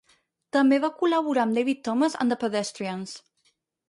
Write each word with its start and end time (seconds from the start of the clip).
També 0.55 0.77
va 0.85 0.89
col·laborar 1.01 1.43
amb 1.43 1.57
David 1.59 1.81
Thomas 1.87 2.15
and 2.25 2.35
the 2.35 2.39
Pedestrians. 2.45 3.15